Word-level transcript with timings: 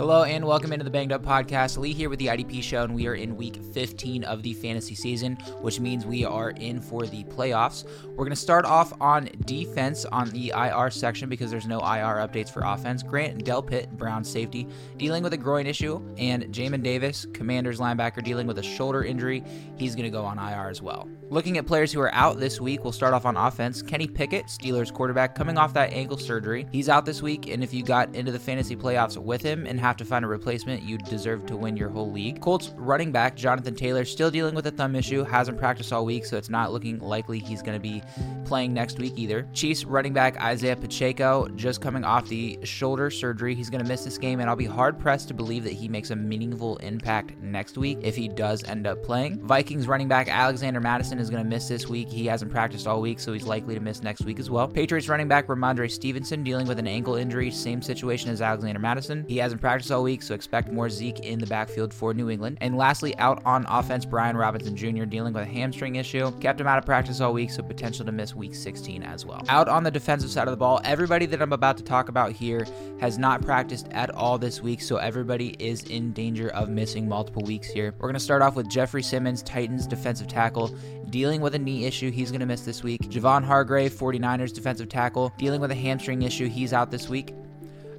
Hello 0.00 0.22
and 0.22 0.42
welcome 0.46 0.72
into 0.72 0.82
the 0.82 0.90
Banged 0.90 1.12
Up 1.12 1.22
Podcast. 1.22 1.76
Lee 1.76 1.92
here 1.92 2.08
with 2.08 2.18
the 2.18 2.28
IDP 2.28 2.62
show, 2.62 2.84
and 2.84 2.94
we 2.94 3.06
are 3.06 3.16
in 3.16 3.36
week 3.36 3.56
15 3.74 4.24
of 4.24 4.42
the 4.42 4.54
fantasy 4.54 4.94
season, 4.94 5.36
which 5.60 5.78
means 5.78 6.06
we 6.06 6.24
are 6.24 6.52
in 6.52 6.80
for 6.80 7.04
the 7.04 7.22
playoffs. 7.24 7.84
We're 8.06 8.24
going 8.24 8.30
to 8.30 8.36
start 8.36 8.64
off 8.64 8.94
on 8.98 9.28
defense 9.44 10.06
on 10.06 10.30
the 10.30 10.54
IR 10.56 10.88
section 10.88 11.28
because 11.28 11.50
there's 11.50 11.66
no 11.66 11.80
IR 11.80 12.16
updates 12.26 12.50
for 12.50 12.62
offense. 12.62 13.02
Grant 13.02 13.44
Delpit, 13.44 13.90
Brown 13.90 14.24
safety, 14.24 14.66
dealing 14.96 15.22
with 15.22 15.34
a 15.34 15.36
groin 15.36 15.66
issue, 15.66 16.02
and 16.16 16.44
Jamin 16.44 16.82
Davis, 16.82 17.26
Commanders 17.34 17.78
linebacker, 17.78 18.24
dealing 18.24 18.46
with 18.46 18.58
a 18.58 18.62
shoulder 18.62 19.04
injury. 19.04 19.44
He's 19.76 19.94
going 19.94 20.04
to 20.04 20.10
go 20.10 20.24
on 20.24 20.38
IR 20.38 20.70
as 20.70 20.80
well. 20.80 21.10
Looking 21.28 21.58
at 21.58 21.66
players 21.66 21.92
who 21.92 22.00
are 22.00 22.12
out 22.14 22.40
this 22.40 22.58
week, 22.58 22.82
we'll 22.82 22.92
start 22.92 23.12
off 23.12 23.26
on 23.26 23.36
offense. 23.36 23.82
Kenny 23.82 24.08
Pickett, 24.08 24.46
Steelers 24.46 24.92
quarterback, 24.92 25.34
coming 25.34 25.58
off 25.58 25.74
that 25.74 25.92
ankle 25.92 26.16
surgery. 26.16 26.66
He's 26.72 26.88
out 26.88 27.04
this 27.04 27.20
week, 27.20 27.48
and 27.48 27.62
if 27.62 27.74
you 27.74 27.84
got 27.84 28.14
into 28.16 28.32
the 28.32 28.38
fantasy 28.38 28.74
playoffs 28.74 29.16
with 29.16 29.42
him 29.42 29.66
and 29.66 29.78
have 29.90 29.96
to 29.96 30.04
find 30.04 30.24
a 30.24 30.28
replacement, 30.28 30.84
you 30.84 30.96
deserve 30.96 31.44
to 31.46 31.56
win 31.56 31.76
your 31.76 31.88
whole 31.88 32.12
league. 32.12 32.40
Colts 32.40 32.70
running 32.76 33.10
back 33.10 33.34
Jonathan 33.34 33.74
Taylor 33.74 34.04
still 34.04 34.30
dealing 34.30 34.54
with 34.54 34.64
a 34.68 34.70
thumb 34.70 34.94
issue, 34.94 35.24
hasn't 35.24 35.58
practiced 35.58 35.92
all 35.92 36.04
week, 36.04 36.24
so 36.24 36.36
it's 36.36 36.48
not 36.48 36.72
looking 36.72 37.00
likely 37.00 37.40
he's 37.40 37.60
going 37.60 37.76
to 37.76 37.82
be 37.82 38.00
playing 38.44 38.72
next 38.72 39.00
week 39.00 39.14
either. 39.16 39.48
Chiefs 39.52 39.84
running 39.84 40.12
back 40.12 40.36
Isiah 40.40 40.76
Pacheco 40.76 41.48
just 41.56 41.80
coming 41.80 42.04
off 42.04 42.28
the 42.28 42.56
shoulder 42.62 43.10
surgery. 43.10 43.52
He's 43.52 43.68
going 43.68 43.82
to 43.82 43.88
miss 43.88 44.04
this 44.04 44.16
game, 44.16 44.38
and 44.38 44.48
I'll 44.48 44.54
be 44.54 44.64
hard 44.64 44.96
pressed 44.96 45.26
to 45.26 45.34
believe 45.34 45.64
that 45.64 45.72
he 45.72 45.88
makes 45.88 46.10
a 46.10 46.16
meaningful 46.16 46.76
impact 46.76 47.36
next 47.42 47.76
week 47.76 47.98
if 48.02 48.14
he 48.14 48.28
does 48.28 48.62
end 48.62 48.86
up 48.86 49.02
playing. 49.02 49.44
Vikings 49.44 49.88
running 49.88 50.06
back 50.06 50.28
Alexander 50.28 50.78
Mattison 50.78 51.18
is 51.18 51.30
going 51.30 51.42
to 51.42 51.48
miss 51.48 51.66
this 51.66 51.88
week. 51.88 52.08
He 52.08 52.26
hasn't 52.26 52.52
practiced 52.52 52.86
all 52.86 53.00
week, 53.00 53.18
so 53.18 53.32
he's 53.32 53.44
likely 53.44 53.74
to 53.74 53.80
miss 53.80 54.04
next 54.04 54.24
week 54.24 54.38
as 54.38 54.50
well. 54.50 54.68
Patriots 54.68 55.08
running 55.08 55.26
back 55.26 55.48
Rhamondre 55.48 55.90
Stevenson 55.90 56.44
dealing 56.44 56.68
with 56.68 56.78
an 56.78 56.86
ankle 56.86 57.16
injury, 57.16 57.50
same 57.50 57.82
situation 57.82 58.30
as 58.30 58.40
Alexander 58.40 58.78
Mattison. 58.78 59.24
He 59.26 59.38
hasn't 59.38 59.60
practiced 59.60 59.69
all 59.90 60.02
week 60.02 60.10
week, 60.10 60.26
so 60.26 60.34
expect 60.34 60.72
more 60.72 60.90
Zeke 60.90 61.20
in 61.20 61.38
the 61.38 61.46
backfield 61.46 61.94
for 61.94 62.12
New 62.12 62.30
England. 62.30 62.58
And 62.60 62.76
lastly, 62.76 63.16
out 63.18 63.40
on 63.44 63.64
offense, 63.68 64.04
Brian 64.04 64.36
Robinson 64.36 64.76
Jr. 64.76 65.04
dealing 65.04 65.32
with 65.32 65.44
a 65.44 65.46
hamstring 65.46 65.96
issue. 65.96 66.30
Kept 66.40 66.60
him 66.60 66.66
out 66.66 66.78
of 66.78 66.84
practice 66.84 67.20
all 67.20 67.32
week, 67.32 67.50
so 67.50 67.62
potential 67.62 68.04
to 68.04 68.12
miss 68.12 68.34
week 68.34 68.54
16 68.54 69.02
as 69.02 69.24
well. 69.24 69.42
Out 69.48 69.68
on 69.68 69.84
the 69.84 69.90
defensive 69.90 70.30
side 70.30 70.48
of 70.48 70.52
the 70.52 70.56
ball, 70.56 70.80
everybody 70.84 71.26
that 71.26 71.40
I'm 71.40 71.52
about 71.52 71.76
to 71.76 71.84
talk 71.84 72.08
about 72.08 72.32
here 72.32 72.66
has 73.00 73.18
not 73.18 73.42
practiced 73.42 73.88
at 73.92 74.10
all 74.10 74.36
this 74.36 74.60
week, 74.60 74.82
so 74.82 74.96
everybody 74.96 75.54
is 75.58 75.84
in 75.84 76.12
danger 76.12 76.48
of 76.50 76.68
missing 76.68 77.08
multiple 77.08 77.42
weeks 77.42 77.68
here. 77.68 77.94
We're 77.98 78.08
going 78.08 78.14
to 78.14 78.20
start 78.20 78.42
off 78.42 78.56
with 78.56 78.68
Jeffery 78.68 79.02
Simmons, 79.02 79.42
Titans 79.42 79.86
defensive 79.86 80.26
tackle, 80.26 80.68
dealing 81.10 81.40
with 81.40 81.54
a 81.54 81.58
knee 81.58 81.86
issue. 81.86 82.10
He's 82.10 82.30
going 82.30 82.40
to 82.40 82.46
miss 82.46 82.62
this 82.62 82.82
week. 82.82 83.00
Javon 83.02 83.44
Hargrave, 83.44 83.92
49ers 83.92 84.52
defensive 84.52 84.88
tackle, 84.88 85.32
dealing 85.38 85.60
with 85.60 85.70
a 85.70 85.74
hamstring 85.74 86.22
issue. 86.22 86.48
He's 86.48 86.72
out 86.72 86.90
this 86.90 87.08
week. 87.08 87.32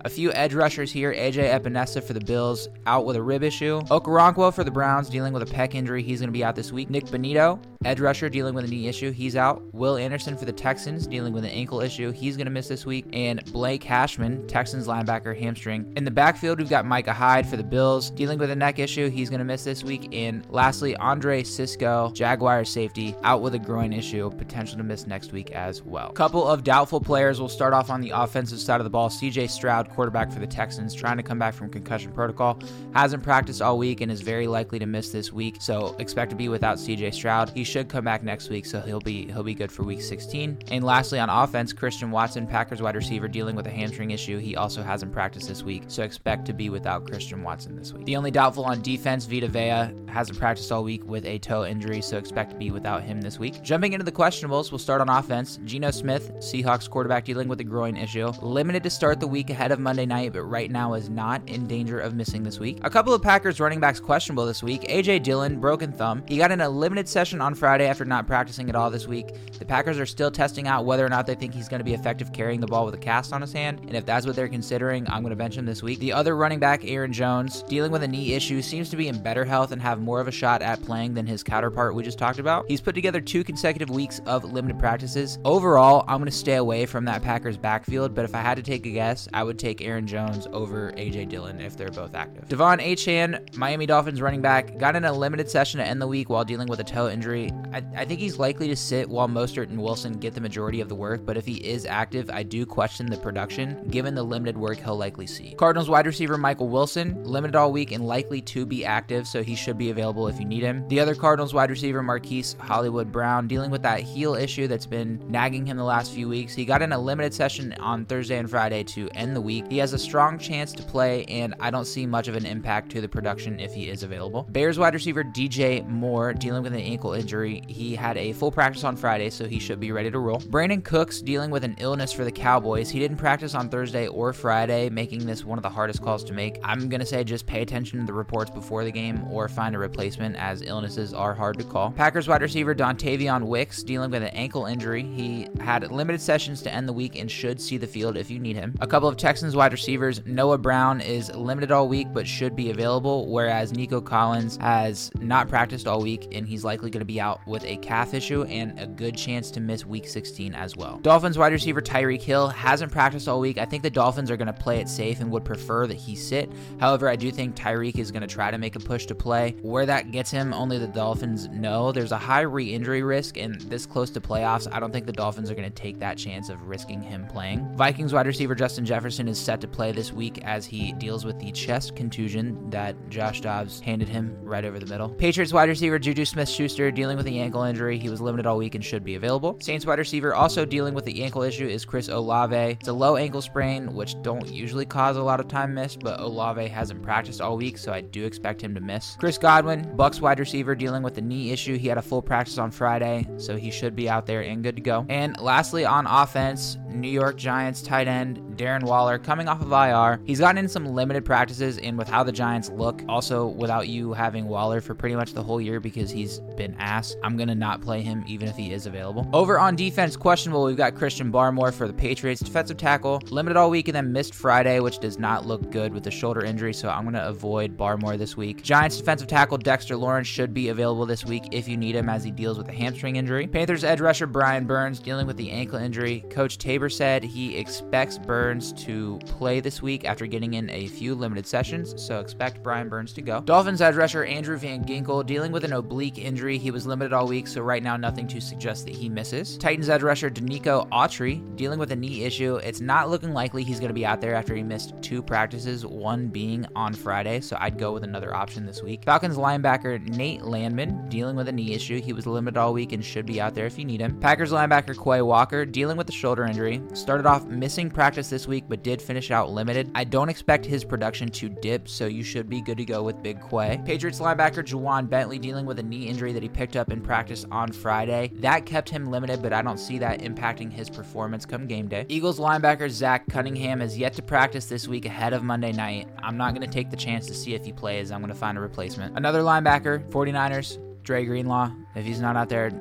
A 0.04 0.10
few 0.10 0.34
edge 0.34 0.56
rushers 0.56 0.92
here. 0.92 1.14
AJ 1.14 1.60
Epenesa 1.60 2.04
for 2.04 2.14
the 2.14 2.20
Bills, 2.20 2.70
out 2.88 3.06
with 3.06 3.16
a 3.16 3.22
rib 3.22 3.44
issue. 3.44 3.82
Okoronkwo 3.82 4.52
for 4.52 4.64
the 4.64 4.72
Browns, 4.72 5.10
dealing 5.10 5.32
with 5.32 5.44
a 5.44 5.46
pec 5.46 5.76
injury. 5.76 6.02
He's 6.02 6.20
going 6.20 6.30
to 6.30 6.34
be 6.34 6.44
out 6.44 6.56
this 6.56 6.72
week. 6.72 6.90
Nik 6.90 7.06
Bonitto, 7.06 7.60
edge 7.86 8.00
rusher, 8.00 8.28
dealing 8.28 8.56
with 8.56 8.66
a 8.66 8.68
knee 8.68 8.88
issue. 8.88 9.12
He's 9.12 9.36
out. 9.36 9.62
Will 9.74 9.98
Anderson 9.98 10.36
for 10.36 10.46
the 10.46 10.52
Texans, 10.52 11.06
dealing 11.06 11.34
with 11.34 11.46
an 11.46 11.52
ankle 11.52 11.82
issue. 11.82 12.12
He's 12.12 12.36
going 12.36 12.46
to 12.46 12.52
miss 12.52 12.68
this 12.68 12.84
week. 12.84 13.06
And 13.14 13.46
Blake 13.54 13.82
Cashman, 13.82 14.48
Texans 14.48 14.88
linebacker, 14.88 15.38
hamstring. 15.38 15.94
In 15.96 16.04
the 16.04 16.12
backfield, 16.12 16.58
we've 16.58 16.70
got 16.70 16.86
Micah 16.86 17.14
Hyde 17.14 17.48
for 17.48 17.58
the 17.58 17.64
Bills, 17.64 18.10
dealing 18.10 18.40
with 18.40 18.50
a 18.50 18.56
neck 18.56 18.80
issue. 18.80 19.10
He's 19.10 19.30
going 19.30 19.40
to 19.40 19.46
miss 19.46 19.64
this 19.64 19.84
week. 19.84 20.10
And 20.14 20.44
lastly, 20.50 20.96
Andre 20.96 21.44
Cisco, 21.44 22.12
Jaguar 22.16 22.66
safety, 22.66 23.16
out 23.24 23.42
with 23.44 23.54
a 23.54 23.60
groin 23.60 23.94
issue, 23.94 24.32
potential 24.32 24.78
to 24.78 24.84
miss 24.84 25.06
next 25.06 25.32
week 25.32 25.52
as 25.52 25.84
well. 25.84 26.10
A 26.10 26.14
couple 26.14 26.48
of 26.48 26.64
doubtful 26.64 27.02
players. 27.02 27.40
We'll 27.40 27.50
start 27.50 27.74
off 27.74 27.92
on 27.92 28.02
the 28.02 28.10
offensive 28.10 28.60
side 28.60 28.80
of 28.80 28.86
the 28.86 28.90
ball. 28.90 29.10
CJ 29.10 29.50
Stroud, 29.50 29.91
quarterback 29.94 30.32
for 30.32 30.40
the 30.40 30.48
Texans, 30.48 30.94
trying 30.94 31.18
to 31.18 31.24
come 31.24 31.40
back 31.40 31.54
from 31.54 31.70
concussion 31.70 32.12
protocol. 32.12 32.60
Hasn't 32.94 33.24
practiced 33.24 33.62
all 33.62 33.78
week 33.78 34.02
and 34.02 34.12
is 34.12 34.22
very 34.22 34.48
likely 34.48 34.80
to 34.80 34.86
miss 34.86 35.12
this 35.12 35.32
week. 35.32 35.58
So 35.60 35.96
expect 36.00 36.30
to 36.32 36.36
be 36.36 36.50
without 36.50 36.78
CJ 36.78 37.14
Stroud. 37.14 37.50
He 37.50 37.64
should 37.64 37.90
come 37.90 38.04
back 38.04 38.24
next 38.24 38.50
week, 38.50 38.66
so 38.66 38.82
he'll 38.82 39.00
be 39.00 39.32
he'll 39.32 39.44
be 39.44 39.54
good 39.54 39.72
for 39.72 39.84
week 39.84 40.02
16. 40.02 40.60
And 40.70 40.84
lastly, 40.84 41.20
on 41.20 41.30
offense, 41.30 41.74
Christian 41.74 42.12
Watson, 42.12 42.48
Packers 42.48 42.82
wide 42.82 42.96
receiver, 42.96 43.28
dealing 43.28 43.56
with 43.56 43.68
a 43.68 43.72
hamstring 43.72 44.12
issue. 44.12 44.38
He 44.38 44.56
also 44.56 44.82
hasn't 44.82 45.12
practiced 45.12 45.48
this 45.48 45.64
week, 45.64 45.84
so 45.88 46.04
expect 46.04 46.46
to 46.46 46.54
be 46.54 46.70
without 46.70 47.06
Christian 47.06 47.44
Watson 47.44 47.76
this 47.76 47.94
week. 47.94 48.06
The 48.06 48.16
only 48.16 48.32
doubtful 48.32 48.66
on 48.66 48.82
defense, 48.82 49.26
Vita 49.26 49.48
Vea, 49.48 49.94
hasn't 50.12 50.38
practiced 50.38 50.72
all 50.72 50.84
week 50.84 51.06
with 51.06 51.26
a 51.26 51.40
toe 51.40 51.66
injury, 51.66 52.02
so 52.02 52.18
expect 52.18 52.52
to 52.52 52.58
be 52.58 52.72
without 52.72 53.04
him 53.04 53.22
this 53.22 53.40
week. 53.40 53.62
Jumping 53.62 53.94
into 53.94 54.06
the 54.06 54.12
questionables, 54.12 54.72
we'll 54.72 54.80
start 54.80 55.02
on 55.02 55.10
offense. 55.10 55.60
Geno 55.66 55.92
Smith, 55.92 56.32
Seahawks 56.38 56.90
quarterback, 56.90 57.26
dealing 57.26 57.48
with 57.48 57.60
a 57.60 57.64
groin 57.64 57.96
issue. 57.96 58.28
Limited 58.42 58.84
to 58.84 58.90
start 58.90 59.20
the 59.20 59.28
week 59.28 59.50
ahead 59.50 59.72
of 59.72 59.80
Monday 59.82 60.06
night 60.06 60.34
but 60.34 60.44
right 60.44 60.70
now 60.70 60.94
is 60.94 61.10
not 61.10 61.48
in 61.48 61.68
danger 61.68 62.00
of 62.00 62.16
missing 62.16 62.44
this 62.44 62.60
week. 62.60 62.80
A 62.84 62.90
couple 62.90 63.14
of 63.14 63.22
Packers 63.22 63.60
running 63.60 63.80
backs 63.80 64.00
questionable 64.00 64.46
this 64.46 64.64
week. 64.64 64.82
AJ 64.84 65.24
Dillon, 65.24 65.60
broken 65.60 65.92
thumb. 65.92 66.24
He 66.28 66.38
got 66.38 66.52
in 66.52 66.62
a 66.62 66.70
limited 66.70 67.08
session 67.08 67.42
on 67.42 67.56
Friday 67.56 67.88
after 67.88 68.06
not 68.06 68.28
practicing 68.28 68.70
at 68.70 68.76
all 68.76 68.90
this 68.90 69.08
week. 69.08 69.28
The 69.60 69.66
Packers 69.66 70.00
are 70.00 70.06
still 70.06 70.32
testing 70.32 70.68
out 70.68 70.86
whether 70.86 71.06
or 71.06 71.10
not 71.10 71.26
they 71.28 71.36
think 71.36 71.54
he's 71.54 71.70
going 71.70 71.80
to 71.80 71.86
be 71.86 71.94
effective 71.94 72.34
carrying 72.34 72.60
the 72.60 72.68
ball 72.68 72.86
with 72.86 72.96
a 72.96 72.98
cast 72.98 73.34
on 73.34 73.42
his 73.42 73.54
hand, 73.54 73.80
and 73.82 73.96
if 73.96 74.06
that's 74.06 74.26
what 74.26 74.36
they're 74.36 74.48
considering, 74.48 75.08
I'm 75.10 75.22
going 75.22 75.32
to 75.32 75.36
bench 75.36 75.58
him 75.58 75.66
this 75.66 75.84
week. 75.84 76.00
The 76.00 76.14
other 76.14 76.36
running 76.36 76.60
back, 76.60 76.84
Aaron 76.84 77.14
Jones, 77.14 77.64
dealing 77.64 77.92
with 77.92 78.04
a 78.04 78.08
knee 78.08 78.34
issue, 78.34 78.62
seems 78.62 78.90
to 78.90 78.98
be 78.98 79.08
in 79.08 79.22
better 79.22 79.46
health 79.46 79.72
and 79.72 79.82
have 79.82 80.00
more 80.00 80.20
of 80.20 80.28
a 80.28 80.32
shot 80.32 80.62
at 80.62 80.82
playing 80.82 81.14
than 81.14 81.26
his 81.26 81.44
counterpart 81.44 81.96
we 81.96 82.04
just 82.04 82.18
talked 82.18 82.40
about. 82.40 82.66
He's 82.68 82.82
put 82.82 82.96
together 82.96 83.22
two 83.22 83.44
consecutive 83.44 83.90
weeks 83.90 84.20
of 84.26 84.44
limited 84.44 84.80
practices. 84.80 85.40
Overall, 85.46 86.04
I'm 86.08 86.18
going 86.18 86.26
to 86.26 86.32
stay 86.32 86.56
away 86.56 86.86
from 86.86 87.06
that 87.06 87.22
Packers 87.22 87.58
backfield, 87.58 88.14
but 88.16 88.26
if 88.26 88.36
I 88.36 88.42
had 88.42 88.56
to 88.56 88.64
take 88.64 88.86
a 88.86 88.92
guess, 88.92 89.28
I 89.34 89.44
would 89.44 89.60
take 89.60 89.71
Aaron 89.80 90.08
Jones 90.08 90.48
over 90.52 90.92
AJ 90.94 91.30
Dillon 91.30 91.62
if 91.62 91.78
they're 91.78 91.92
both 91.92 92.16
active. 92.16 92.48
De'Von 92.50 92.82
Achane, 92.82 93.56
Miami 93.56 93.86
Dolphins 93.86 94.22
running 94.22 94.42
back, 94.42 94.78
got 94.80 94.96
in 94.96 95.06
a 95.06 95.14
limited 95.14 95.50
session 95.50 95.80
to 95.80 95.86
end 95.86 96.02
the 96.02 96.08
week 96.08 96.30
while 96.30 96.44
dealing 96.44 96.68
with 96.68 96.80
a 96.80 96.84
toe 96.84 97.10
injury. 97.10 97.52
I, 97.72 97.84
I 97.96 98.06
think 98.06 98.20
he's 98.20 98.40
likely 98.40 98.68
to 98.68 98.76
sit 98.76 99.08
while 99.08 99.28
Mostert 99.28 99.70
and 99.70 99.82
Wilson 99.82 100.14
get 100.14 100.34
the 100.34 100.42
majority 100.42 100.82
of 100.82 100.90
the 100.90 100.96
work, 100.96 101.26
but 101.26 101.38
if 101.38 101.46
he 101.46 101.56
is 101.56 101.86
active, 101.86 102.30
I 102.30 102.44
do 102.44 102.66
question 102.66 103.06
the 103.06 103.18
production 103.18 103.88
given 103.90 104.16
the 104.16 104.24
limited 104.24 104.58
work 104.58 104.80
he'll 104.80 104.98
likely 104.98 105.28
see. 105.28 105.54
Cardinals 105.54 105.90
wide 105.90 106.08
receiver 106.08 106.38
Michael 106.38 106.70
Wilson, 106.70 107.24
limited 107.24 107.56
all 107.56 107.72
week 107.72 107.92
and 107.92 108.08
likely 108.08 108.42
to 108.42 108.66
be 108.66 108.84
active, 108.84 109.28
so 109.28 109.44
he 109.44 109.56
should 109.56 109.78
be 109.78 109.92
available 109.92 110.28
if 110.28 110.40
you 110.40 110.46
need 110.46 110.64
him. 110.64 110.88
The 110.88 111.00
other 111.00 111.14
Cardinals 111.14 111.54
wide 111.54 111.70
receiver 111.70 112.02
Marquise 112.02 112.56
Hollywood 112.60 113.12
Brown, 113.12 113.48
dealing 113.48 113.70
with 113.70 113.84
that 113.84 114.00
heel 114.00 114.36
issue 114.36 114.68
that's 114.68 114.86
been 114.86 115.22
nagging 115.30 115.66
him 115.66 115.78
the 115.78 115.84
last 115.84 116.12
few 116.14 116.28
weeks. 116.28 116.54
He 116.54 116.66
got 116.66 116.82
in 116.82 116.92
a 116.92 117.00
limited 117.00 117.34
session 117.34 117.74
on 117.80 118.06
Thursday 118.06 118.38
and 118.38 118.50
Friday 118.50 118.84
to 118.84 119.10
end 119.10 119.36
the 119.36 119.42
week. 119.42 119.61
He 119.70 119.78
has 119.78 119.94
a 119.94 120.00
strong 120.00 120.38
chance 120.38 120.74
to 120.74 120.84
play, 120.84 121.26
and 121.26 121.56
I 121.60 121.72
don't 121.72 121.86
see 121.86 122.06
much 122.06 122.28
of 122.28 122.36
an 122.36 122.46
impact 122.46 122.92
to 122.92 123.02
the 123.02 123.08
production 123.08 123.60
if 123.60 123.74
he 123.74 123.90
is 123.90 124.04
available. 124.04 124.48
Bears 124.50 124.80
wide 124.80 124.94
receiver 124.94 125.24
DJ 125.24 125.88
Moore 125.88 126.34
dealing 126.34 126.64
with 126.64 126.74
an 126.74 126.80
ankle 126.80 127.14
injury. 127.14 127.64
He 127.68 127.96
had 127.96 128.18
a 128.18 128.34
full 128.34 128.52
practice 128.52 128.84
on 128.84 128.96
Friday, 128.96 129.30
so 129.30 129.48
he 129.48 129.60
should 129.60 129.80
be 129.80 129.92
ready 129.92 130.12
to 130.12 130.20
roll. 130.20 130.40
Brandin 130.40 130.84
Cooks 130.84 131.22
dealing 131.22 131.52
with 131.52 131.64
an 131.64 131.76
illness 131.80 132.12
for 132.12 132.24
the 132.24 132.32
Cowboys. 132.32 132.90
He 132.90 133.00
didn't 133.00 133.18
practice 133.18 133.56
on 133.56 133.70
Thursday 133.70 134.08
or 134.08 134.34
Friday, 134.34 134.90
making 134.90 135.26
this 135.26 135.46
one 135.46 135.58
of 135.58 135.64
the 135.64 135.70
hardest 135.70 136.02
calls 136.02 136.24
to 136.26 136.34
make. 136.34 136.60
I'm 136.64 136.90
going 136.90 137.00
to 137.00 137.06
say 137.06 137.24
just 137.24 137.46
pay 137.46 137.62
attention 137.62 138.00
to 138.00 138.06
the 138.06 138.14
reports 138.14 138.52
before 138.52 138.84
the 138.84 138.92
game 138.92 139.26
or 139.30 139.48
find 139.48 139.76
a 139.76 139.80
replacement 139.80 140.36
as 140.36 140.62
illnesses 140.62 141.14
are 141.14 141.34
hard 141.34 141.58
to 141.60 141.64
call. 141.64 141.92
Packers 141.92 142.28
wide 142.28 142.42
receiver 142.42 142.74
Dontayvion 142.76 143.44
Wicks 143.44 143.84
dealing 143.84 144.12
with 144.12 144.24
an 144.24 144.30
ankle 144.30 144.66
injury. 144.66 145.04
He 145.04 145.48
had 145.60 145.90
limited 145.92 146.22
sessions 146.22 146.62
to 146.64 146.74
end 146.74 146.88
the 146.88 146.94
week 146.94 147.18
and 147.18 147.30
should 147.30 147.62
see 147.62 147.78
the 147.78 147.88
field 147.88 148.18
if 148.18 148.30
you 148.30 148.40
need 148.40 148.56
him. 148.56 148.76
A 148.82 148.88
couple 148.88 149.08
of 149.08 149.18
Texans 149.18 149.51
wide 149.56 149.72
receivers, 149.72 150.26
Noah 150.26 150.58
Brown 150.58 151.02
is 151.02 151.34
limited 151.36 151.72
all 151.72 151.88
week 151.88 152.08
but 152.14 152.28
should 152.28 152.56
be 152.56 152.72
available, 152.72 153.32
whereas 153.32 153.74
Nico 153.74 154.02
Collins 154.02 154.58
has 154.58 155.12
not 155.20 155.48
practiced 155.48 155.88
all 155.88 156.02
week 156.02 156.28
and 156.32 156.48
he's 156.48 156.64
likely 156.64 156.90
going 156.90 157.00
to 157.02 157.06
be 157.06 157.20
out 157.20 157.46
with 157.48 157.64
a 157.66 157.78
calf 157.78 158.14
issue 158.14 158.44
and 158.44 158.80
a 158.80 158.88
good 158.88 159.18
chance 159.18 159.52
to 159.52 159.60
miss 159.60 159.86
week 159.86 160.08
16 160.08 160.54
as 160.54 160.76
well. 160.76 161.00
Dolphins 161.02 161.38
wide 161.38 161.54
receiver 161.54 161.82
Tyreek 161.82 162.22
Hill 162.22 162.48
hasn't 162.48 162.92
practiced 162.92 163.28
all 163.28 163.40
week. 163.40 163.58
I 163.58 163.66
think 163.66 163.84
the 163.84 163.90
Dolphins 163.90 164.32
are 164.32 164.38
going 164.38 164.48
to 164.48 164.54
play 164.54 164.80
it 164.80 164.90
safe 164.90 165.20
and 165.20 165.32
would 165.32 165.46
prefer 165.46 165.88
that 165.88 165.96
he 165.96 166.16
sit. 166.16 166.52
However, 166.80 167.10
I 167.10 167.16
do 167.16 167.32
think 167.32 167.56
Tyreek 167.56 167.98
is 167.98 168.12
going 168.12 168.22
to 168.22 168.28
try 168.28 168.52
to 168.52 168.58
make 168.58 168.76
a 168.76 168.80
push 168.80 169.06
to 169.08 169.16
play. 169.16 169.56
Where 169.62 169.86
that 169.86 170.12
gets 170.12 170.32
him, 170.32 170.54
only 170.54 170.78
the 170.78 170.88
Dolphins 170.88 171.48
know. 171.50 171.92
There's 171.92 172.12
a 172.12 172.18
high 172.18 172.42
re 172.42 172.74
injury 172.74 173.04
risk, 173.04 173.38
and 173.38 173.60
this 173.62 173.86
close 173.86 174.10
to 174.12 174.22
playoffs, 174.22 174.68
I 174.72 174.80
don't 174.80 174.92
think 174.92 175.06
the 175.06 175.12
Dolphins 175.12 175.50
are 175.52 175.56
going 175.56 175.70
to 175.70 175.76
take 175.76 176.00
that 176.00 176.18
chance 176.18 176.50
of 176.50 176.68
risking 176.68 177.02
him 177.02 177.28
playing. 177.28 177.68
Vikings 177.76 178.14
wide 178.14 178.28
receiver 178.28 178.56
Justin 178.56 178.86
Jefferson 178.86 179.28
is 179.28 179.40
set 179.42 179.62
to 179.62 179.68
play 179.68 179.92
this 179.92 180.14
week 180.14 180.40
as 180.44 180.66
he 180.66 180.94
deals 180.94 181.26
with 181.26 181.40
the 181.40 181.52
chest 181.52 181.96
contusion 181.96 182.70
that 182.70 182.96
Josh 183.10 183.42
Dobbs 183.42 183.80
handed 183.80 184.08
him 184.08 184.38
right 184.42 184.64
over 184.64 184.80
the 184.80 184.86
middle. 184.86 185.10
Patriots 185.10 185.54
wide 185.54 185.70
receiver 185.70 186.00
Juju 186.00 186.26
Smith 186.26 186.50
Schuster 186.50 186.92
dealing 186.92 187.18
with 187.18 187.26
the 187.26 187.40
ankle 187.40 187.64
injury. 187.64 187.98
He 187.98 188.10
was 188.10 188.22
limited 188.22 188.46
all 188.46 188.58
week 188.58 188.76
and 188.76 188.84
should 188.84 189.04
be 189.04 189.16
available. 189.16 189.58
Saints 189.62 189.86
wide 189.86 190.00
receiver 190.00 190.34
also 190.34 190.66
dealing 190.66 190.94
with 190.94 191.06
the 191.06 191.24
ankle 191.24 191.44
issue 191.44 191.68
is 191.68 191.86
Chris 191.86 192.08
Olave. 192.08 192.56
It's 192.56 192.88
a 192.88 192.94
low 192.94 193.18
ankle 193.18 193.42
sprain, 193.42 193.94
which 193.94 194.22
don't 194.22 194.48
usually 194.48 194.86
cause 194.86 195.18
a 195.18 195.22
lot 195.22 195.40
of 195.40 195.48
time 195.48 195.74
missed, 195.74 196.00
but 196.00 196.20
Olave 196.20 196.68
hasn't 196.68 197.02
practiced 197.02 197.42
all 197.42 197.58
week, 197.58 197.78
so 197.78 197.92
I 197.92 198.02
do 198.02 198.26
expect 198.26 198.62
him 198.62 198.76
to 198.76 198.82
miss. 198.82 199.16
Chris 199.20 199.38
Godwin, 199.38 199.86
Bucs 199.98 200.22
wide 200.22 200.40
receiver, 200.40 200.76
dealing 200.76 201.04
with 201.04 201.16
the 201.16 201.22
knee 201.22 201.52
issue. 201.52 201.78
He 201.78 201.88
had 201.88 201.98
a 201.98 202.02
full 202.02 202.22
practice 202.22 202.58
on 202.58 202.72
Friday, 202.72 203.28
so 203.38 203.56
he 203.56 203.72
should 203.72 203.96
be 203.96 204.10
out 204.10 204.26
there 204.26 204.42
and 204.42 204.64
good 204.64 204.76
to 204.76 204.82
go. 204.82 205.06
And 205.10 205.40
lastly, 205.40 205.86
on 205.86 206.08
offense, 206.08 206.78
New 206.90 207.10
York 207.10 207.38
Giants 207.38 207.82
tight 207.82 208.08
end 208.08 208.40
Darren 208.58 208.84
Waller 208.84 209.18
coming 209.32 209.48
off 209.48 209.62
of 209.62 209.72
IR. 209.72 210.20
He's 210.26 210.42
gotten 210.42 210.58
in 210.58 210.68
some 210.68 210.86
limited 210.86 211.24
practices, 211.24 211.78
and 211.78 211.98
with 211.98 212.10
how 212.10 212.22
the 212.22 212.34
Giants 212.34 212.70
look, 212.70 213.02
also 213.08 213.48
without 213.48 213.88
you 213.88 214.12
having 214.12 214.50
Waller 214.50 214.82
for 214.82 214.94
pretty 214.94 215.16
much 215.16 215.34
the 215.34 215.42
whole 215.42 215.62
year 215.62 215.80
because 215.80 216.12
he's 216.12 216.42
been 216.58 216.76
ass, 216.80 217.16
I'm 217.24 217.38
gonna 217.38 217.56
not 217.56 217.80
play 217.80 218.02
him 218.02 218.26
even 218.28 218.50
if 218.50 218.58
he 218.58 218.74
is 218.74 218.88
available. 218.88 219.30
Over 219.32 219.58
on 219.58 219.78
defense, 219.78 220.18
questionable. 220.18 220.66
We've 220.66 220.76
got 220.76 220.96
Christian 220.96 221.32
Barmore 221.32 221.74
for 221.74 221.88
the 221.88 221.94
Patriots, 221.94 222.42
defensive 222.42 222.76
tackle, 222.76 223.22
limited 223.30 223.56
all 223.56 223.70
week 223.70 223.88
and 223.88 223.96
then 223.96 224.12
missed 224.12 224.36
Friday, 224.36 224.82
which 224.82 225.00
does 225.00 225.18
not 225.18 225.46
look 225.46 225.72
good 225.72 225.94
with 225.94 226.04
the 226.04 226.12
shoulder 226.12 226.44
injury. 226.44 226.74
So 226.74 226.90
I'm 226.90 227.06
gonna 227.06 227.24
avoid 227.24 227.78
Barmore 227.78 228.18
this 228.18 228.36
week. 228.36 228.62
Giants 228.64 228.98
defensive 228.98 229.30
tackle 229.30 229.60
Dexter 229.60 229.96
Lawrence 229.96 230.28
should 230.28 230.54
be 230.54 230.68
available 230.68 231.06
this 231.06 231.24
week 231.24 231.46
if 231.54 231.70
you 231.70 231.78
need 231.78 231.96
him 231.96 232.10
as 232.10 232.26
he 232.26 232.32
deals 232.32 232.58
with 232.58 232.68
a 232.68 232.74
hamstring 232.74 233.16
injury. 233.16 233.48
Panthers 233.48 233.86
edge 233.86 234.02
rusher 234.02 234.28
Brian 234.28 234.66
Burns 234.66 235.00
dealing 235.00 235.26
with 235.26 235.38
the 235.38 235.52
ankle 235.52 235.80
injury. 235.80 236.26
Coach 236.30 236.58
Tabor 236.58 236.90
said 236.90 237.24
he 237.24 237.56
expects 237.56 238.18
Burns 238.18 238.74
to 238.74 239.11
play 239.20 239.60
this 239.60 239.82
week 239.82 240.06
after 240.06 240.26
getting 240.26 240.56
in 240.56 240.70
a 240.70 240.88
few 240.88 241.16
limited 241.16 241.46
sessions, 241.48 241.94
so 242.02 242.20
expect 242.20 242.64
Brian 242.64 242.90
Burns 242.90 243.14
to 243.14 243.22
go. 243.22 243.42
Dolphins 243.42 243.82
edge 243.82 243.96
rusher 243.96 244.24
Andrew 244.26 244.58
Van 244.58 244.84
Ginkel 244.84 245.26
dealing 245.26 245.52
with 245.52 245.64
an 245.64 245.74
oblique 245.74 246.18
injury. 246.18 246.58
He 246.58 246.72
was 246.72 246.86
limited 246.86 247.14
all 247.14 247.28
week, 247.28 247.48
so 247.48 247.62
right 247.62 247.84
now 247.84 247.98
nothing 247.98 248.28
to 248.28 248.42
suggest 248.42 248.86
that 248.86 248.96
he 248.96 249.10
misses. 249.10 249.58
Titans 249.58 249.90
edge 249.90 250.04
rusher 250.04 250.30
Denico 250.30 250.90
Autry 250.90 251.56
dealing 251.56 251.80
with 251.80 251.92
a 251.92 251.96
knee 251.96 252.24
issue. 252.24 252.58
It's 252.58 252.82
not 252.82 253.10
looking 253.10 253.34
likely 253.34 253.64
he's 253.64 253.80
going 253.80 253.90
to 253.90 253.94
be 253.94 254.06
out 254.06 254.22
there 254.22 254.36
after 254.36 254.56
he 254.56 254.64
missed 254.64 254.94
two 255.02 255.22
practices, 255.22 255.86
one 255.86 256.28
being 256.28 256.66
on 256.76 256.94
Friday, 256.94 257.42
so 257.42 257.58
I'd 257.60 257.78
go 257.78 257.92
with 257.92 258.04
another 258.04 258.34
option 258.34 258.66
this 258.66 258.82
week. 258.82 259.04
Falcons 259.06 259.38
linebacker 259.38 260.02
Nate 260.16 260.44
Landman 260.44 261.10
dealing 261.10 261.36
with 261.36 261.48
a 261.48 261.52
knee 261.52 261.74
issue. 261.74 262.02
He 262.02 262.14
was 262.14 262.28
limited 262.28 262.58
all 262.58 262.74
week 262.74 262.92
and 262.92 263.04
should 263.04 263.26
be 263.26 263.42
out 263.42 263.54
there 263.56 263.66
if 263.66 263.78
you 263.78 263.86
need 263.86 264.02
him. 264.02 264.20
Packers 264.20 264.52
linebacker 264.52 264.96
Quay 264.96 265.22
Walker 265.22 265.66
dealing 265.66 265.98
with 265.98 266.10
a 266.10 266.14
shoulder 266.14 266.46
injury. 266.46 266.82
Started 266.94 267.26
off 267.26 267.46
missing 267.46 267.90
practice 267.90 268.30
this 268.30 268.48
week, 268.48 268.66
but 268.68 268.84
did 268.84 269.01
finish 269.02 269.32
out 269.32 269.52
limited. 269.52 269.92
I 269.96 270.04
don't 270.04 270.30
expect 270.30 270.66
his 270.66 270.84
production 270.84 271.30
to 271.30 271.50
dip, 271.50 271.90
so 271.90 272.06
you 272.06 272.24
should 272.24 272.50
be 272.50 272.62
good 272.62 272.78
to 272.78 272.86
go 272.86 273.04
with 273.04 273.22
Big 273.22 273.40
Quay. 273.50 273.82
Patriots 273.86 274.20
linebacker 274.20 274.64
Ja'Whaun 274.64 275.10
Bentley 275.10 275.40
dealing 275.40 275.66
with 275.66 275.80
a 275.80 275.84
knee 275.84 276.08
injury 276.08 276.32
that 276.34 276.44
he 276.44 276.50
picked 276.50 276.76
up 276.76 276.92
in 276.92 277.02
practice 277.02 277.46
on 277.52 277.72
Friday. 277.72 278.32
That 278.36 278.66
kept 278.66 278.90
him 278.90 279.08
limited, 279.08 279.42
but 279.42 279.54
I 279.54 279.62
don't 279.62 279.80
see 279.80 279.98
that 280.00 280.22
impacting 280.22 280.72
his 280.72 280.90
performance 280.90 281.46
come 281.46 281.68
game 281.68 281.88
day. 281.88 282.06
Eagles 282.08 282.40
linebacker 282.40 282.90
Zach 282.90 283.28
Cunningham 283.28 283.80
has 283.80 283.98
yet 283.98 284.14
to 284.14 284.22
practice 284.22 284.66
this 284.66 284.88
week 284.88 285.06
ahead 285.06 285.34
of 285.34 285.44
Monday 285.44 285.72
night. 285.72 286.08
I'm 286.20 286.38
not 286.38 286.54
going 286.54 286.66
to 286.66 286.74
take 286.74 286.90
the 286.90 286.98
chance 286.98 287.26
to 287.28 287.34
see 287.34 287.54
if 287.54 287.66
he 287.66 287.74
plays. 287.74 288.12
I'm 288.12 288.22
going 288.22 288.34
to 288.34 288.40
find 288.40 288.58
a 288.58 288.62
replacement. 288.62 289.18
Another 289.18 289.42
linebacker, 289.42 290.10
49ers, 290.10 290.78
Dre 291.04 291.26
Greenlaw. 291.26 291.72
If 291.96 292.06
he's 292.06 292.22
not 292.22 292.36
out 292.38 292.50
there, 292.50 292.72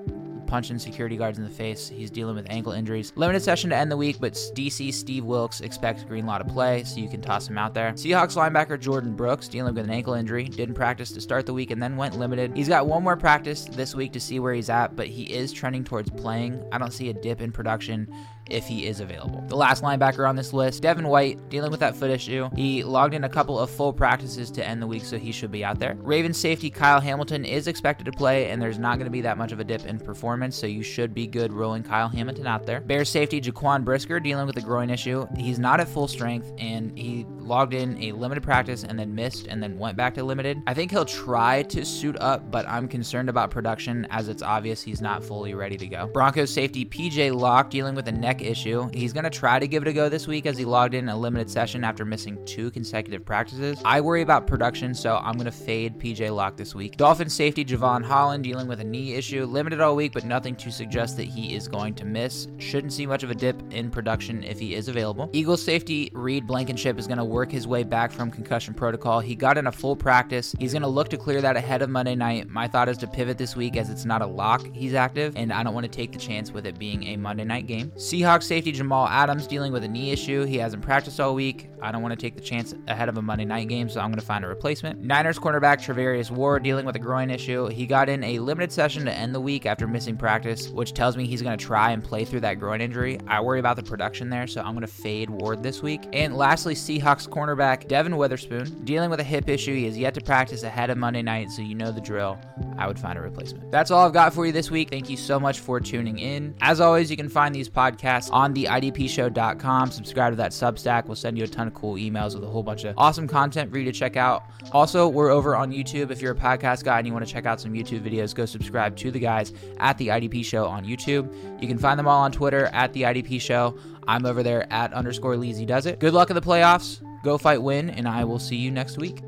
punching 0.51 0.81
security 0.81 1.17
guards 1.17 1.39
in 1.39 1.45
the 1.45 1.51
face. 1.51 1.89
He's 1.89 2.11
dealing 2.11 2.35
with 2.35 2.47
ankle 2.51 2.73
injuries. 2.73 3.13
Limited 3.15 3.41
session 3.41 3.71
to 3.71 3.77
end 3.77 3.91
the 3.91 3.97
week, 3.97 4.17
but 4.21 4.35
DC 4.35 4.93
Steve 4.93 5.25
Wilks 5.25 5.61
expects 5.61 6.03
Greenlaw 6.03 6.39
to 6.39 6.45
play, 6.45 6.83
so 6.83 6.99
you 6.99 7.09
can 7.09 7.23
toss 7.23 7.49
him 7.49 7.57
out 7.57 7.73
there. 7.73 7.93
Seahawks 7.93 8.37
linebacker 8.37 8.77
Jordyn 8.77 9.17
Brooks 9.17 9.47
dealing 9.47 9.75
with 9.75 9.85
an 9.85 9.91
ankle 9.91 10.15
injury. 10.15 10.45
Didn't 10.45 10.75
practice 10.75 11.13
to 11.13 11.21
start 11.21 11.47
the 11.47 11.55
week 11.55 11.71
and 11.71 11.81
then 11.81 11.97
went 11.97 12.19
limited. 12.19 12.57
He's 12.57 12.69
got 12.69 12.89
one 12.89 13.05
more 13.05 13.17
practice 13.17 13.65
this 13.65 13.95
week 13.95 14.13
to 14.13 14.21
see 14.21 14.41
where 14.41 14.53
he's 14.53 14.69
at, 14.69 14.97
but 14.97 15.07
he 15.07 15.23
is 15.23 15.53
trending 15.53 15.85
towards 15.85 16.11
playing. 16.11 16.63
I 16.73 16.79
don't 16.79 16.93
see 16.93 17.11
a 17.11 17.15
dip 17.15 17.41
in 17.41 17.53
production 17.53 18.13
if 18.51 18.67
he 18.67 18.87
is 18.87 19.01
available. 19.01 19.45
The 19.49 19.57
last 19.57 19.83
linebacker 19.83 20.29
on 20.29 20.37
this 20.37 20.53
list, 20.53 20.83
Devin 20.83 21.09
White, 21.09 21.49
dealing 21.49 21.71
with 21.71 21.81
that 21.81 21.97
foot 21.97 22.11
issue. 22.11 22.49
He 22.55 22.83
logged 22.83 23.15
in 23.15 23.25
a 23.25 23.29
couple 23.29 23.59
of 23.59 23.71
full 23.71 23.93
practices 23.93 24.51
to 24.53 24.67
end 24.67 24.83
the 24.83 24.87
week, 24.87 25.05
so 25.05 25.19
he 25.19 25.33
should 25.33 25.51
be 25.51 25.65
out 25.65 25.79
there. 25.79 25.97
Ravens 26.01 26.39
safety 26.39 26.71
Kyle 26.71 27.01
Hamilton 27.01 27.45
is 27.45 27.67
expected 27.67 28.05
to 28.07 28.13
play, 28.13 28.51
and 28.51 28.61
there's 28.61 28.79
not 28.79 28.97
going 28.97 29.07
to 29.07 29.11
be 29.11 29.21
that 29.23 29.39
much 29.39 29.53
of 29.53 29.61
a 29.61 29.65
dip 29.65 29.87
in 29.87 29.99
performance, 29.99 30.57
so 30.57 30.67
you 30.67 30.83
should 30.83 31.15
be 31.15 31.27
good 31.27 31.53
rolling 31.53 31.83
Kyle 31.83 32.09
Hamilton 32.09 32.47
out 32.47 32.67
there. 32.67 32.81
Bears 32.81 33.09
safety 33.09 33.41
Jaquan 33.41 33.85
Brisker 33.85 34.21
dealing 34.21 34.47
with 34.47 34.57
a 34.57 34.63
groin 34.63 34.91
issue. 34.91 35.27
He's 35.37 35.59
not 35.59 35.81
at 35.81 35.89
full 35.89 36.09
strength, 36.09 36.53
and 36.59 36.97
he 36.99 37.27
logged 37.39 37.75
in 37.75 38.01
a 38.03 38.13
limited 38.13 38.43
practice 38.43 38.85
and 38.85 38.99
then 38.99 39.15
missed 39.15 39.47
and 39.47 39.63
then 39.63 39.79
went 39.79 39.97
back 39.97 40.15
to 40.15 40.23
limited. 40.23 40.63
I 40.67 40.75
think 40.75 40.91
he'll 40.91 41.05
try 41.05 41.63
to 41.65 41.85
suit 41.85 42.17
up, 42.21 42.51
but 42.51 42.67
I'm 42.69 42.87
concerned 42.89 43.29
about 43.29 43.51
production 43.51 44.07
as 44.11 44.29
it's 44.29 44.43
obvious 44.43 44.83
he's 44.83 45.01
not 45.01 45.25
fully 45.25 45.55
ready 45.55 45.77
to 45.77 45.87
go. 45.87 46.07
Broncos 46.07 46.53
safety 46.53 46.85
PJ 46.85 47.35
Locke 47.35 47.71
dealing 47.71 47.95
with 47.95 48.07
a 48.09 48.13
neck 48.13 48.40
issue. 48.43 48.89
He's 48.93 49.13
going 49.13 49.25
to 49.25 49.31
try 49.31 49.59
to 49.59 49.69
give 49.69 49.83
it 49.83 49.89
a 49.89 49.93
go 49.93 50.09
this 50.09 50.27
week 50.27 50.47
as 50.47 50.59
he 50.59 50.65
logged 50.65 50.95
in 50.95 51.09
a 51.09 51.17
limited 51.17 51.51
session 51.51 51.85
after 51.85 52.05
missing 52.05 52.43
two 52.45 52.71
consecutive 52.71 53.25
practices. 53.25 53.81
I 53.85 54.01
worry 54.01 54.23
about 54.23 54.47
production, 54.47 54.95
so 54.95 55.17
I'm 55.17 55.35
going 55.35 55.45
to 55.47 55.51
fade 55.51 55.99
PJ 55.99 56.35
Locke 56.35 56.57
this 56.57 56.75
week. 56.75 56.97
Dolphins 56.97 57.35
safety 57.35 57.65
Jevon 57.65 58.05
Holland 58.05 58.45
dealing 58.45 58.69
with 58.69 58.81
a 58.81 58.85
knee 58.85 59.15
issue. 59.15 59.45
Limited 59.45 59.81
all 59.81 59.97
week, 59.97 60.13
but 60.13 60.25
nothing 60.25 60.57
to 60.57 60.71
suggest 60.71 61.17
that 61.17 61.25
he 61.25 61.55
is 61.55 61.69
going 61.69 61.95
to 61.95 62.05
miss. 62.05 62.49
Shouldn't 62.59 62.93
see 62.93 63.07
much 63.07 63.23
of 63.23 63.31
a 63.31 63.35
dip 63.35 63.61
in 63.73 63.91
production 63.91 64.43
if 64.43 64.59
he 64.59 64.75
is 64.75 64.89
available. 64.89 65.31
Eagles 65.33 65.63
safety 65.63 66.11
Reed 66.15 66.47
Blankenship 66.47 66.99
is 66.99 67.07
going 67.07 67.19
to 67.19 67.25
work 67.25 67.51
his 67.51 67.67
way 67.67 67.83
back 67.83 68.13
from 68.13 68.31
concussion 68.31 68.75
protocol. 68.75 69.21
He 69.21 69.35
got 69.35 69.59
in 69.59 69.67
a 69.67 69.73
full 69.73 69.97
practice. 69.97 70.55
He's 70.59 70.73
going 70.73 70.83
to 70.83 70.89
look 70.89 71.09
to 71.11 71.17
clear 71.17 71.41
that 71.41 71.57
ahead 71.57 71.83
of 71.83 71.91
Monday 71.91 72.15
night. 72.15 72.49
My 72.49 72.69
thought 72.69 72.89
is 72.89 72.99
to 72.99 73.07
pivot 73.07 73.39
this 73.39 73.57
week 73.57 73.77
as 73.77 73.91
it's 73.91 74.05
not 74.05 74.23
a 74.23 74.27
lock. 74.27 74.67
He's 74.73 74.95
active, 74.95 75.35
and 75.37 75.53
I 75.53 75.63
don't 75.63 75.75
want 75.75 75.85
to 75.85 75.91
take 75.91 76.13
the 76.13 76.19
chance 76.19 76.53
with 76.53 76.67
it 76.67 76.79
being 76.79 77.05
a 77.05 77.17
Monday 77.17 77.45
night 77.45 77.67
game. 77.67 77.91
Seahawks 77.93 78.30
safety 78.39 78.71
Jamal 78.71 79.09
Adams 79.09 79.47
dealing 79.47 79.73
with 79.73 79.83
a 79.83 79.89
knee 79.89 80.13
issue. 80.13 80.45
He 80.45 80.57
hasn't 80.59 80.83
practiced 80.83 81.19
all 81.19 81.35
week. 81.35 81.69
I 81.83 81.91
don't 81.91 82.03
want 82.03 82.13
to 82.13 82.21
take 82.21 82.35
the 82.37 82.41
chance 82.41 82.75
ahead 82.87 83.09
of 83.09 83.19
a 83.19 83.23
Monday 83.23 83.45
night 83.45 83.69
game, 83.69 83.89
so 83.89 84.01
I'm 84.01 84.11
going 84.11 84.21
to 84.21 84.27
find 84.27 84.45
a 84.45 84.49
replacement. 84.49 85.03
Niners 85.03 85.39
cornerback 85.39 85.79
Charvarius 85.79 86.31
Ward 86.31 86.63
dealing 86.63 86.87
with 86.87 86.95
a 86.97 87.01
groin 87.01 87.31
issue. 87.31 87.67
He 87.69 87.87
got 87.87 88.09
in 88.09 88.23
a 88.23 88.39
limited 88.39 88.71
session 88.71 89.05
to 89.07 89.13
end 89.13 89.35
the 89.35 89.41
week 89.41 89.67
after 89.67 89.87
missing 89.89 90.17
practice, 90.17 90.69
which 90.69 90.93
tells 90.93 91.17
me 91.17 91.27
he's 91.27 91.43
going 91.43 91.59
to 91.59 91.65
try 91.65 91.91
and 91.91 92.05
play 92.05 92.25
through 92.25 92.41
that 92.41 92.61
groin 92.61 92.81
injury. 92.81 93.19
I 93.27 93.41
worry 93.41 93.61
about 93.61 93.77
the 93.77 93.83
production 93.83 94.31
there, 94.31 94.47
so 94.47 94.61
I'm 94.61 94.75
going 94.75 94.83
to 94.83 94.87
fade 94.87 95.31
Ward 95.31 95.63
this 95.63 95.83
week. 95.83 96.03
And 96.13 96.37
lastly, 96.37 96.75
Seahawks 96.75 97.29
cornerback 97.29 97.89
Devon 97.89 98.17
Witherspoon 98.17 98.85
dealing 98.85 99.11
with 99.11 99.21
a 99.21 99.25
hip 99.25 99.49
issue. 99.49 99.75
He 99.75 99.87
has 99.87 99.99
yet 99.99 100.15
to 100.15 100.21
practice 100.21 100.63
ahead 100.63 100.91
of 100.91 100.99
Monday 100.99 101.23
night, 101.23 101.51
so 101.51 101.63
you 101.63 101.75
know 101.75 101.91
the 101.91 102.01
drill. 102.01 102.39
I 102.77 102.87
would 102.87 102.99
find 102.99 103.19
a 103.19 103.23
replacement. 103.23 103.71
That's 103.71 103.91
all 103.91 104.07
I've 104.07 104.13
got 104.13 104.35
for 104.35 104.45
you 104.45 104.53
this 104.53 104.71
week. 104.71 104.91
Thank 104.91 105.09
you 105.09 105.17
so 105.17 105.41
much 105.41 105.61
for 105.61 105.81
tuning 105.81 106.19
in. 106.19 106.55
As 106.61 106.81
always, 106.81 107.11
you 107.11 107.17
can 107.17 107.29
find 107.29 107.55
these 107.55 107.69
podcasts 107.69 108.20
on 108.29 108.53
the 108.53 108.65
IDPshow.com. 108.65 109.91
Subscribe 109.91 110.33
to 110.33 110.37
that 110.37 110.51
Substack. 110.51 111.07
We'll 111.07 111.15
send 111.15 111.39
you 111.39 111.45
a 111.45 111.47
ton 111.47 111.69
of 111.69 111.75
cool 111.75 111.95
emails 111.95 112.35
with 112.35 112.45
a 112.45 112.47
whole 112.47 112.63
bunch 112.63 112.85
of 112.85 112.95
awesome 112.99 113.27
content 113.27 113.71
for 113.71 113.79
you 113.79 113.85
to 113.85 113.93
check 113.93 114.17
out. 114.17 114.43
Also, 114.73 115.09
we're 115.09 115.31
over 115.31 115.57
on 115.57 115.71
YouTube. 115.71 116.11
If 116.11 116.21
you're 116.21 116.33
a 116.33 116.37
podcast 116.37 116.85
guy 116.85 116.99
and 116.99 117.07
you 117.07 117.13
want 117.13 117.27
to 117.27 117.33
check 117.33 117.47
out 117.47 117.61
some 117.61 117.73
YouTube 117.73 118.01
videos, 118.01 118.35
go 118.35 118.45
subscribe 118.45 118.97
to 118.97 119.11
the 119.11 119.21
guys 119.21 119.53
at 119.79 119.97
the 119.97 120.09
IDP 120.09 120.45
Show 120.45 120.67
on 120.67 120.85
YouTube. 120.85 121.33
You 121.63 121.69
can 121.69 121.79
find 121.79 121.99
them 121.99 122.07
all 122.09 122.21
on 122.21 122.33
Twitter 122.33 122.67
at 122.67 122.93
the 122.93 123.03
IDP 123.03 123.41
Show. 123.41 123.79
I'm 124.07 124.27
over 124.27 124.43
there 124.43 124.71
at 124.73 124.93
underscore 124.93 125.37
Leezy 125.37 125.67
Does 125.67 125.87
It. 125.87 126.01
Good 126.01 126.13
luck 126.13 126.31
in 126.31 126.35
the 126.35 126.43
playoffs. 126.43 127.01
Go 127.23 127.39
fight, 127.39 127.63
win, 127.63 127.91
and 127.91 128.09
I 128.09 128.25
will 128.25 128.39
see 128.39 128.57
you 128.57 128.71
next 128.71 128.99
week. 128.99 129.19